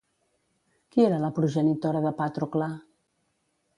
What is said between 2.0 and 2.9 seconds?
de Pàtrocle?